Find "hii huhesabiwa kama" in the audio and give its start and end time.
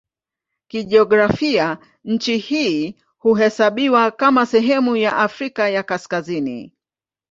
2.37-4.45